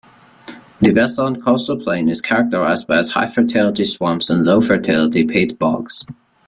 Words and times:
The 0.81 0.91
Westland 0.95 1.43
coastal 1.45 1.77
plain 1.77 2.09
is 2.09 2.21
characterized 2.21 2.87
by 2.87 2.97
its 2.97 3.09
high-fertility 3.11 3.83
swamps 3.85 4.31
and 4.31 4.43
low-fertility 4.43 5.27
peat 5.27 5.59
bogs. 5.59 6.03